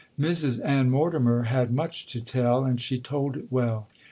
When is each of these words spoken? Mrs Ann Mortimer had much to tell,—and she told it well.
Mrs 0.19 0.65
Ann 0.65 0.89
Mortimer 0.89 1.43
had 1.43 1.71
much 1.71 2.07
to 2.07 2.19
tell,—and 2.21 2.81
she 2.81 2.99
told 2.99 3.37
it 3.37 3.51
well. 3.51 3.87